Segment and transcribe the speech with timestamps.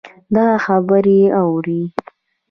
[0.35, 1.81] دغـه خبـرې اورې